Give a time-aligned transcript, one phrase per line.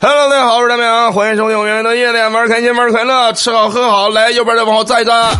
[0.00, 5.34] Hello，大家好，我是大明，欢迎收听我们的夜店玩开心玩快乐，吃好喝好，来右边的往后站一站。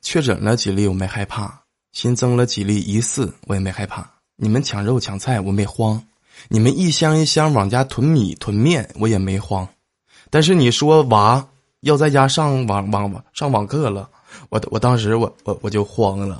[0.00, 1.46] 确诊了几例，我没害怕；
[1.92, 4.06] 新增了几例疑似，我也没害怕。
[4.36, 6.00] 你们抢肉抢菜，我没慌；
[6.48, 9.68] 你们一箱一箱往家囤米囤面，我也没慌。
[10.30, 11.44] 但是你说娃。
[11.82, 14.06] 要在家上网网网上网课了，
[14.50, 16.38] 我我当时我我我就慌了。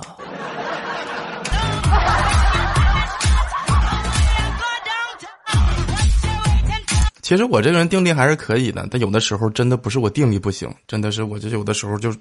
[7.22, 12.12] 其实我这个人定力还是可以的，但有的时候真的不是我定力不行，真的是我就有的时候就。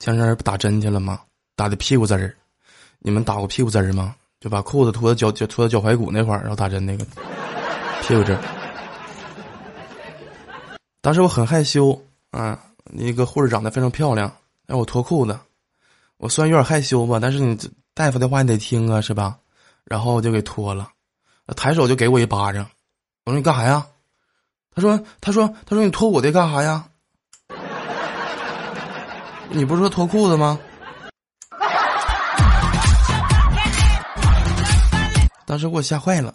[0.00, 1.20] 前阵儿不打针去了吗？
[1.54, 2.34] 打的屁股针儿，
[2.98, 4.16] 你们打过屁股针儿吗？
[4.44, 7.06] 就把裤子脱到脚脚脱到脚踝骨那块儿，然后打针那个。
[8.02, 8.40] 屁股这儿，
[11.00, 11.98] 当时我很害羞
[12.30, 14.30] 啊，那个护士长得非常漂亮，
[14.66, 15.38] 让我脱裤子，
[16.18, 17.58] 我虽然有点害羞吧，但是你
[17.94, 19.38] 大夫的话你得听啊，是吧？
[19.84, 20.90] 然后就给脱了，
[21.56, 22.66] 抬手就给我一巴掌，
[23.24, 23.86] 我说你干啥呀？
[24.74, 26.84] 他说他说他说你脱我的干啥呀？
[29.48, 30.60] 你不是说脱裤子吗？
[35.46, 36.32] 当时给我吓坏了。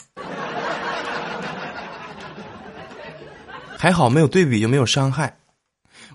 [3.78, 5.34] 还好没有对比就没有伤害，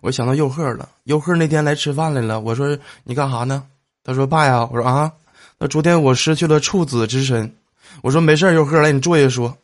[0.03, 0.89] 我想到佑赫了。
[1.05, 3.65] 佑赫那天来吃饭来了，我说你干啥呢？
[4.05, 5.11] 他说爸呀，我说啊，
[5.59, 7.51] 那昨天我失去了处子之身。
[8.03, 9.57] 我说没事儿佑赫来你坐下说。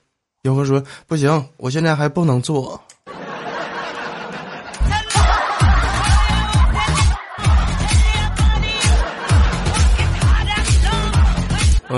[0.43, 2.81] 佑赫说不行，我现在还不能坐。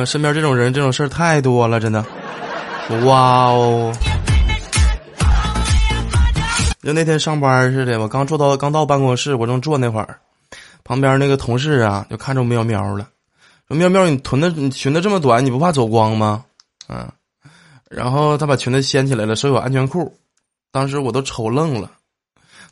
[0.06, 2.04] 身边这种人这种事儿太多了，真的。
[3.04, 3.92] 哇哦。
[6.82, 10.18] 就那天上班似的，我刚坐到刚到办公室，我正坐那会儿，
[10.82, 13.06] 旁边那个同事啊，就看着喵喵了，
[13.68, 16.44] 说：“喵喵，你臀的你裙子这么短，你不怕走光吗？”
[16.90, 17.08] 嗯，
[17.88, 20.12] 然后他把裙子掀起来了，手有安全裤，
[20.72, 21.88] 当时我都瞅愣了，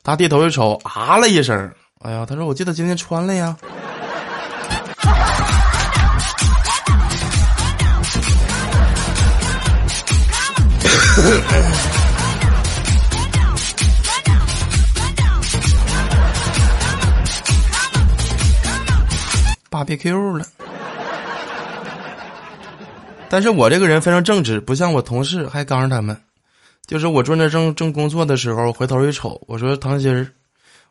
[0.03, 1.71] 他低头一瞅，啊了一声，
[2.01, 3.57] 哎呀，他说：“我记得今天穿了呀。”
[19.69, 20.45] 芭比 Q 了，
[23.29, 26.21] 但是我这个人非常正直，不像我同事还刚他们。
[26.87, 30.27] 就是我坐那正正工作的时候，回头一瞅，我说唐鑫儿，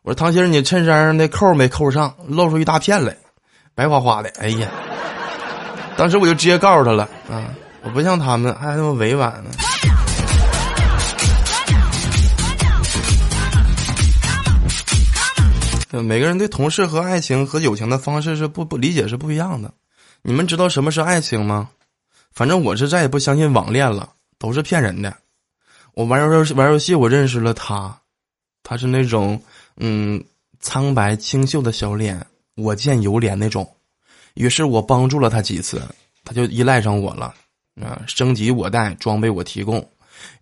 [0.02, 3.14] 我说唐鑫儿，你衬衫上那扣没扣上，露出一大片来，
[3.74, 4.32] 白花花的。
[4.40, 4.68] 哎呀，
[5.96, 7.52] 当时我就直接告诉他了啊，
[7.82, 9.50] 我不像他们还那么委婉呢。
[15.90, 19.72] 每个人对同事和爱情和友情的方式是不不理解是不一样的。
[20.22, 21.70] 你们知道什么是爱情吗？
[22.32, 25.12] 反正我是再也不相信网恋了，都是骗人的。
[25.94, 28.00] 我玩游戏玩游戏，我认识了他，
[28.62, 29.42] 他是那种
[29.78, 30.22] 嗯
[30.60, 32.24] 苍白清秀的小脸，
[32.54, 33.68] 我见犹怜那种。
[34.34, 35.82] 于是我帮助了他几次，
[36.24, 37.34] 他就依赖上我了
[37.82, 39.84] 啊，升级我带，装备我提供。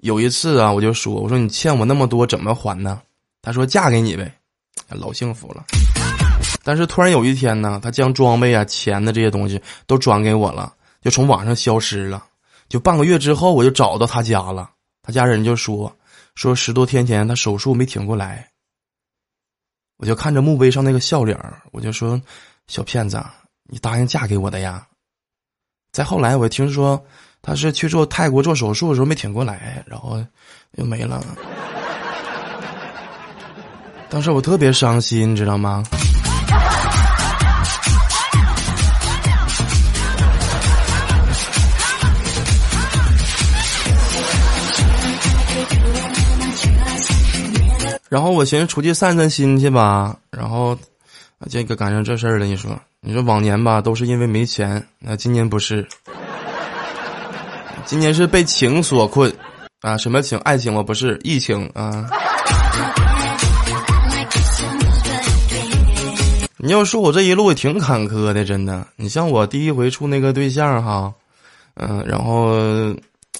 [0.00, 3.00] 有一次啊，我就说我说你欠我那么多怎么还呢？
[3.40, 4.37] 他说嫁给你呗。
[4.96, 5.64] 老幸福了，
[6.64, 10.72] 但是突然有一天呢，他将装备啊、钱的这些东西都转给我了，
[11.02, 12.24] 就从网上消失了。
[12.68, 14.70] 就半个月之后，我就找到他家了。
[15.02, 15.94] 他家人就说
[16.34, 18.48] 说十多天前他手术没挺过来。
[19.96, 21.36] 我就看着墓碑上那个笑脸
[21.72, 22.20] 我就说
[22.66, 23.22] 小骗子，
[23.64, 24.86] 你答应嫁给我的呀？
[25.92, 27.02] 再后来，我听说
[27.42, 30.24] 他是去做泰国做手术的时候没挺过来，然后
[30.72, 31.24] 又没了。
[34.10, 35.84] 当时我特别伤心，你知道吗？
[48.08, 50.76] 然后我寻思出去散散心去吧，然后
[51.50, 52.46] 这个赶上这事儿了。
[52.46, 52.70] 你说，
[53.02, 55.86] 你说往年吧都是因为没钱，那今年不是，
[57.84, 59.30] 今年是被情所困
[59.82, 59.98] 啊！
[59.98, 60.38] 什么情？
[60.38, 60.82] 爱情吗？
[60.82, 62.06] 不是，疫情啊！
[66.60, 68.86] 你要说我这一路也挺坎坷的，真的。
[68.96, 71.14] 你像我第一回处那个对象哈，
[71.74, 72.56] 嗯，然后，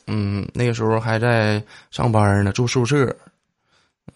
[0.06, 3.14] 嗯，那个时候还在上班呢，住宿舍，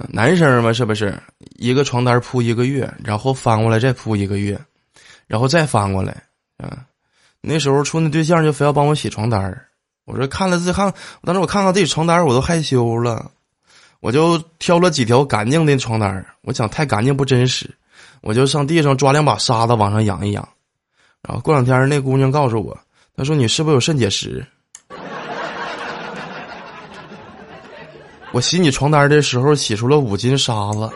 [0.09, 1.21] 男生嘛，是不是？
[1.57, 4.59] 一个床单铺一个月，然后翻过来再铺一个月，
[5.27, 6.23] 然后再翻过来，
[6.59, 6.71] 嗯，
[7.41, 9.61] 那时候处那对象就非要帮我洗床单
[10.05, 10.93] 我说看了自看，
[11.25, 13.31] 当时我看看自己床单，我都害羞了。
[14.01, 17.71] 我就挑了几条干净的床单我想太干净不真实，
[18.23, 20.49] 我就上地上抓两把沙子往上扬一扬。
[21.23, 22.79] 然后过两天那姑娘告诉我，
[23.17, 24.47] 她说你是不是有肾结石？
[28.33, 30.89] 我洗你床单的时候洗出了五斤沙子。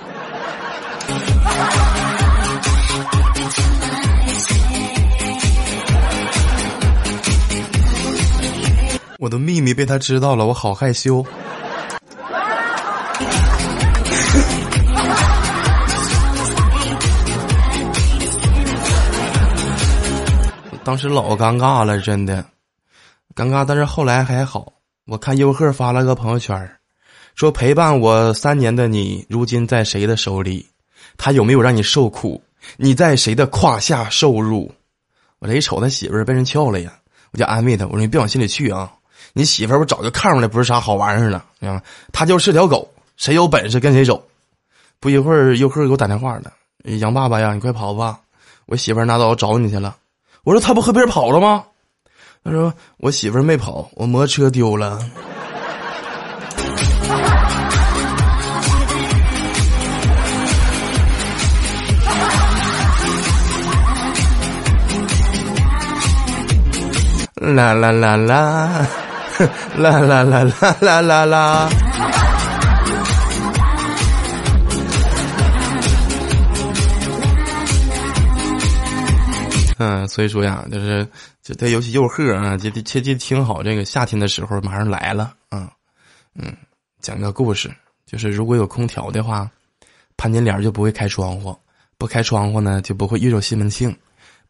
[9.19, 11.25] 我的秘密被他知道了，我好害羞。
[20.87, 22.47] 当时老尴尬了，真的
[23.35, 23.65] 尴尬。
[23.67, 24.73] 但是后来还好，
[25.05, 26.77] 我看优赫发了个朋友圈，
[27.35, 30.65] 说陪伴我三年的你，如今在谁的手里？
[31.17, 32.41] 他有没有让你受苦？
[32.77, 34.73] 你在谁的胯下受辱？
[35.41, 36.93] 我这一瞅他媳妇儿被人撬了呀，
[37.33, 38.93] 我就安慰他，我说你别往心里去啊，
[39.33, 41.83] 你媳妇儿我早就看出来不是啥好玩意儿了，知道吗？
[42.13, 44.25] 他就是条狗，谁有本事跟谁走。
[45.01, 46.53] 不一会儿，优赫给我打电话了，
[47.01, 48.21] 杨爸爸呀，你快跑吧，
[48.67, 49.97] 我媳妇儿拿刀找你去了。
[50.47, 51.65] 我说他不和别人跑了吗？
[52.45, 55.01] 他说我媳妇儿没跑，我摩托车丢了。
[67.41, 68.87] 啦啦啦啦，
[69.77, 71.69] 啦啦啦啦啦啦啦。
[79.79, 81.07] 嗯，所以说呀，就是
[81.43, 85.71] 就对，尤其诱惑啊，就切记听好，这个夏天的时候马上来了啊。
[86.35, 86.57] 嗯，
[87.01, 87.71] 讲个故事，
[88.07, 89.51] 就是如果有空调的话，
[90.17, 91.55] 潘金莲就不会开窗户，
[91.99, 93.95] 不开窗户呢就不会遇着西门庆，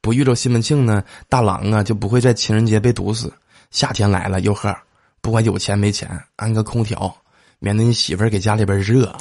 [0.00, 3.32] 不遇着西门庆呢，大郎啊就不会在情人节被毒死。
[3.72, 4.74] 夏天来了，诱惑，
[5.20, 7.12] 不管有钱没钱，安个空调，
[7.58, 9.12] 免得你媳妇儿给家里边热。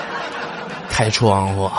[0.88, 1.70] 开窗户。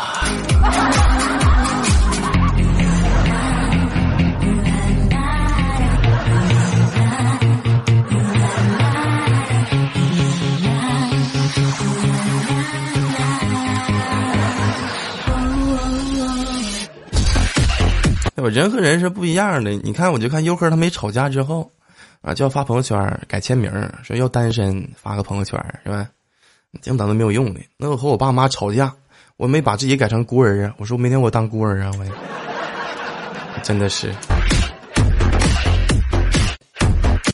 [18.36, 19.72] 对吧人和人是不一样的。
[19.72, 21.72] 你看，我就看优客他没吵架之后，
[22.22, 23.72] 啊，就要发朋友圈改签名，
[24.04, 26.08] 说要单身，发个朋友圈是吧？
[26.82, 27.60] 净等都没有用的。
[27.78, 28.94] 那我和我爸妈吵架，
[29.38, 30.74] 我没把自己改成孤儿啊。
[30.78, 32.06] 我说明天我当孤儿啊，我
[33.64, 34.14] 真的是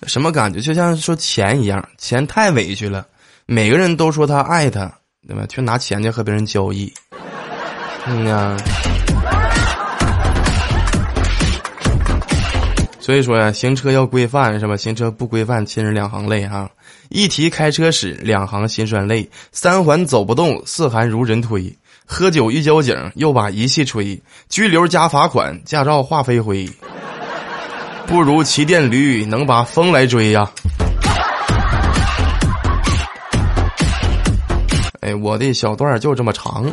[0.08, 0.60] 什么感觉？
[0.60, 3.06] 就像说钱一样，钱太委屈了。
[3.46, 4.92] 每个人都说他爱他，
[5.28, 5.46] 对吧？
[5.50, 6.92] 却拿钱去和别人交易。
[8.08, 8.56] 嗯呀。
[13.00, 14.78] 所以说呀，行车要规范是吧？
[14.78, 16.70] 行车不规范，亲人两行泪哈。
[17.10, 19.30] 一提开车时，两行心酸泪。
[19.52, 21.76] 三环走不动，四环如人推。
[22.06, 24.22] 喝酒遇交警，又把仪器吹。
[24.48, 26.70] 拘留加罚款，驾照化飞灰。
[28.08, 30.50] 不如骑电驴，能把风来追呀。
[35.02, 36.72] 哎，我的小段就这么长。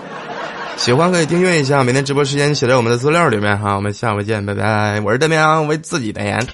[0.77, 3.75] 喜欢可以订阅一下，每天直播时间写在我们的资料里面哈。
[3.75, 5.01] 我们下回见，拜拜。
[5.01, 6.47] 我是大明，为自己代言。